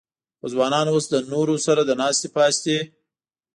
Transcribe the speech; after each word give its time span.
خو 0.39 0.45
ځوانان 0.53 0.87
اوس 0.91 1.05
له 1.13 1.19
نورو 1.33 1.55
سره 1.65 1.81
د 1.85 1.91
ناستې 2.01 2.27
پاستې 2.35 2.77